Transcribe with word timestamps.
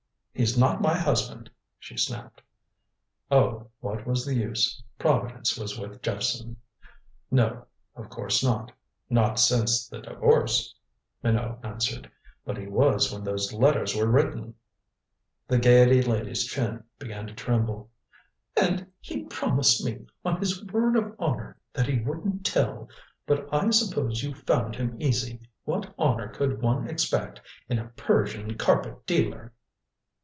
"He's 0.33 0.57
not 0.57 0.81
my 0.81 0.97
husband," 0.97 1.51
she 1.77 1.97
snapped. 1.97 2.41
Oh, 3.29 3.67
what 3.79 4.07
was 4.07 4.25
the 4.25 4.33
use? 4.33 4.81
Providence 4.97 5.55
was 5.55 5.77
with 5.77 6.01
Jephson. 6.01 6.55
"No, 7.29 7.67
of 7.95 8.09
course 8.09 8.43
not 8.43 8.71
not 9.07 9.37
since 9.37 9.87
the 9.87 9.99
divorce," 9.99 10.73
Minot 11.21 11.59
answered. 11.63 12.09
"But 12.43 12.57
he 12.57 12.65
was 12.65 13.13
when 13.13 13.23
those 13.23 13.53
letters 13.53 13.95
were 13.95 14.09
written." 14.09 14.55
The 15.47 15.59
Gaiety 15.59 16.01
lady's 16.01 16.45
chin 16.47 16.85
began 16.97 17.27
to 17.27 17.33
tremble. 17.35 17.91
"And 18.59 18.87
he 18.99 19.25
promised 19.25 19.85
me, 19.85 20.07
on 20.25 20.39
his 20.39 20.65
word 20.71 20.95
of 20.95 21.13
honor, 21.19 21.57
that 21.73 21.87
he 21.87 21.99
wouldn't 21.99 22.45
tell. 22.47 22.89
But 23.27 23.53
I 23.53 23.69
suppose 23.69 24.23
you 24.23 24.33
found 24.33 24.75
him 24.75 24.95
easy. 24.99 25.41
What 25.65 25.93
honor 25.99 26.29
could 26.29 26.61
one 26.63 26.89
expect 26.89 27.41
in 27.69 27.77
a 27.77 27.89
Persian 27.89 28.57
carpet 28.57 29.05
dealer?" 29.05 29.53